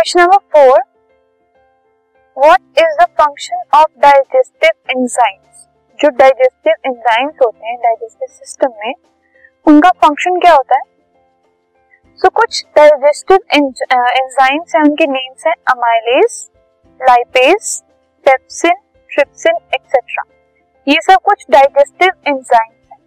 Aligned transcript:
Question 0.00 0.20
number 0.20 0.38
four 0.52 0.78
what 2.36 2.78
is 2.78 2.94
the 3.00 3.06
function 3.20 3.62
of 3.74 3.88
digestive 4.00 4.70
enzymes 4.90 5.66
जो 5.98 6.08
digestive 6.18 6.74
enzymes 6.86 7.34
होते 7.42 7.66
हैं 7.66 7.76
digestive 7.76 8.28
system 8.28 8.72
में 8.80 8.94
उनका 9.66 9.90
फ़ंक्शन 10.04 10.38
क्या 10.40 10.52
होता 10.52 10.76
है? 10.76 10.82
सो 12.20 12.28
so, 12.28 12.34
कुछ 12.34 12.64
डाइजेस्टिव 12.76 13.38
एंजाइम्स 13.56 14.74
हैं 14.76 14.82
उनके 14.82 15.06
नेम्स 15.06 15.46
हैं 15.46 15.54
amylase 15.72 16.38
lipase 17.00 17.82
pepsin 18.26 18.80
trypsin 19.10 19.58
etcetera 19.74 20.24
ये 20.86 21.00
सब 21.02 21.20
कुछ 21.24 21.44
डाइजेस्टिव 21.50 22.12
एंजाइम्स 22.26 22.92
हैं। 22.92 22.98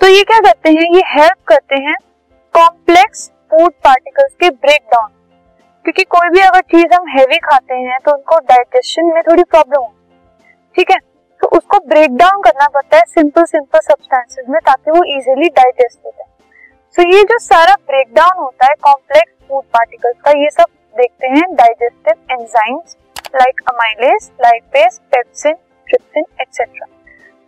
तो 0.00 0.08
ये 0.08 0.22
क्या 0.22 0.38
करते 0.40 0.70
हैं? 0.70 0.88
ये 0.94 1.02
हेल्प 1.08 1.44
करते 1.48 1.82
हैं 1.82 1.96
कॉम्प्लेक्स 2.54 3.30
फ़ूड 3.50 3.72
पार्टिकल्स 3.84 4.34
के 4.34 4.50
ब्रेक 4.50 4.88
डाउन 4.94 5.10
क्योंकि 5.86 6.02
कोई 6.04 6.28
भी 6.30 6.40
अगर 6.40 6.60
चीज़ 6.62 6.94
हम 6.94 7.04
हैवी 7.08 7.36
खाते 7.40 7.74
हैं 7.80 7.98
तो 8.04 8.12
उनको 8.12 8.38
डाइजेशन 8.46 9.12
में 9.14 9.20
थोड़ी 9.22 9.42
प्रॉब्लम 9.44 9.82
हो। 9.82 9.92
ठीक 10.76 10.90
है? 10.90 10.96
तो 11.40 11.48
उसको 11.56 11.78
ब्रेक 11.88 12.16
डाउन 12.16 12.40
करना 12.42 12.66
पड़ता 12.68 12.96
है 12.96 13.02
सिंपल 13.08 13.44
सिंपल 13.44 13.78
सब्सटेंसेस 13.80 14.48
में, 14.48 14.58
ताकि 14.60 14.90
वो 14.90 15.02
इजीली 15.08 15.48
डाइजेस्ट 15.50 15.98
हो 16.04 16.10
जाए। 16.10 16.26
सो 16.96 17.02
ये 17.10 17.22
जो 17.24 17.38
सारा 17.38 17.74
ब्रेक 17.86 18.12
डाउन 18.14 18.38
होता 18.38 18.66
है 18.66 18.74
कॉम्प्लेक्स 18.82 19.32
फ़ूड 19.48 19.62
पार्टिकल्स 19.74 20.16
का, 20.24 20.30
ये 20.32 20.50
सब 20.50 20.66
देखते 20.94 21.26
हैं 21.28 21.44
digestive 21.54 22.32
enzymes 22.32 22.96
like 23.36 23.62
amylase 23.68 24.30
lipase 24.40 24.98
pepsin 25.12 25.54
trypsin 25.86 26.24
etcetera 26.40 26.86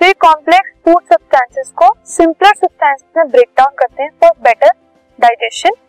तो 0.00 0.06
ये 0.06 0.12
कॉम्प्लेक्स 0.20 0.70
फ़ूड 0.84 1.02
सब्सटेंसेस 1.04 1.72
को 1.76 1.92
सिंपलर 2.12 2.54
सब्सटेंसेस 2.54 3.08
में 3.16 3.30
ब्रेक 3.30 3.50
डाउन 3.58 3.74
करते 3.78 4.02
हैं 4.02 4.10
for 4.20 4.38
better 4.42 4.72
digestion 5.18 5.82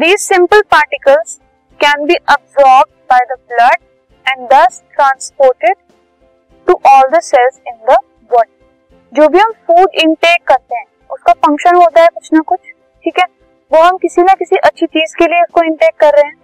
These 0.00 0.24
simple 0.24 0.62
particles 0.68 1.40
can 1.80 2.06
be 2.06 2.16
absorbed 2.28 2.90
by 3.10 3.20
the 3.30 3.36
blood 3.50 3.78
and 4.26 4.50
thus 4.50 4.82
transported 4.94 5.76
to 6.66 6.74
all 6.84 7.04
the 7.10 7.20
cells 7.20 7.56
in 7.66 7.78
the 7.86 7.96
body. 8.30 8.52
जो 9.12 9.28
भी 9.28 9.38
हम 9.38 9.52
food 9.66 9.94
intake 9.94 10.42
करते 10.48 10.76
हैं 10.76 10.84
उसका 11.10 11.32
फ़ंक्शन 11.32 11.76
होता 11.76 12.02
है 12.02 12.08
कुछ 12.08 12.28
ना 12.32 12.40
कुछ 12.40 12.60
ठीक 13.04 13.18
है? 13.18 13.24
वो 13.72 13.82
हम 13.82 13.96
किसी 13.96 14.22
ना 14.22 14.34
किसी 14.34 14.56
अच्छी 14.56 14.86
चीज़ 14.86 15.14
के 15.18 15.24
लिए 15.24 15.42
उसको 15.42 15.62
इनटेक 15.62 15.94
कर 16.00 16.12
रहे 16.14 16.24
हैं। 16.24 16.34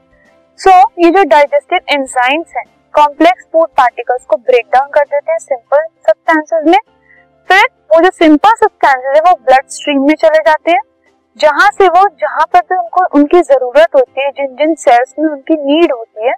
सो 0.59 0.71
so, 0.71 1.05
ये 1.05 1.11
जो 1.11 1.25
डाइजेस्टिव 1.25 1.81
एंजाइम्स 1.91 2.57
हैं 2.57 2.65
कॉम्प्लेक्स 2.95 3.45
फ़ूड 3.53 3.69
पार्टिकल्स 3.69 4.25
को 4.25 4.37
ब्रेक 4.37 4.67
डाउन 4.75 4.89
कर 4.95 5.05
देते 5.05 5.33
हैं 5.33 5.39
सिंपल 5.39 5.85
सब्सटेंसेस 6.09 6.65
में। 6.67 6.79
फिर 7.51 7.69
वो 7.93 8.01
जो 8.01 8.11
सिंपल 8.11 8.55
सब्सटेंसेस 8.57 9.17
है 9.17 9.21
वो 9.31 9.35
ब्लड 9.35 9.69
स्ट्रीम 9.69 10.03
में 10.07 10.15
चले 10.15 10.39
जाते 10.39 10.71
हैं। 10.71 10.81
जहाँ 11.37 11.69
से 11.71 11.87
वो, 11.89 12.07
जहाँ 12.21 12.45
पर 12.53 12.61
भी 12.61 12.77
उनको, 12.77 13.05
उनकी 13.19 13.41
ज़रूरत 13.41 13.95
होती 13.95 14.23
है, 14.23 14.31
जिन 14.31 14.55
जिन 14.57 14.75
सेल्स 14.75 15.15
में 15.19 15.29
उनकी 15.31 15.55
नीड 15.55 15.93
होती 15.93 16.27
है, 16.27 16.35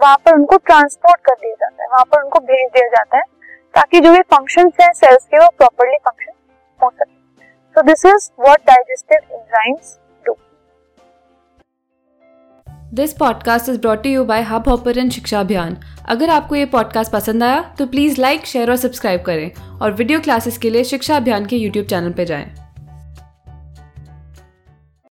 वहाँ 0.00 0.16
पर 0.16 0.34
उनको 0.34 0.56
ट्रांसपोर्ट 0.56 1.20
कर 1.20 1.34
दिया 1.34 1.54
जाता 1.54 1.82
है, 1.82 1.88
वहाँ 1.88 2.04
पर 2.04 2.22
उनको 2.22 2.38
भेज 2.40 2.68
दिया 2.72 2.86
जाता 2.88 3.16
है, 3.16 3.22
ताकि 3.74 4.00
जो 4.00 4.12
भी 4.12 4.20
फ़ंक्शन 4.20 4.70
है 4.80 4.92
सेल्स 4.92 5.24
के, 5.24 5.38
वो 5.38 5.48
प्रॉपरली 5.58 5.96
फ़ंक्शन 5.98 6.32
हो 6.80 6.90
सके। 6.90 7.12
So 7.76 7.82
this 7.82 8.04
is 8.06 8.30
what 8.40 8.66
digestive 8.66 9.36
enzymes 9.36 9.98
this 12.94 13.12
podcast 13.12 13.68
is 13.68 13.78
brought 13.80 14.04
you 14.06 14.24
by 14.24 14.42
Hubhopper 14.68 15.08
Shiksha 15.10 15.40
Abhiyan 15.40 15.76
अगर 16.08 16.30
आपको 16.30 16.54
ये 16.54 16.64
पॉडकास्ट 16.66 17.12
पसंद 17.12 17.42
आया 17.42 17.60
तो 17.78 17.86
प्लीज़ 17.86 18.20
लाइक 18.20 18.46
शेयर 18.46 18.70
और 18.70 18.76
सब्सक्राइब 18.76 19.22
करें। 19.22 19.78
और 19.80 19.92
वीडियो 19.92 20.20
क्लासेस 20.20 20.58
के 20.58 20.70
लिए 20.70 20.84
शिक्षा 20.84 21.16
अभियान 21.16 21.46
के 21.46 21.56
यूट्यूब 21.56 21.86
चैनल 21.86 22.12
पर 22.12 22.24
जाएँ। 22.24 22.63